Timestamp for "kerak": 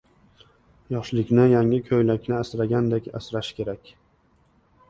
3.61-3.93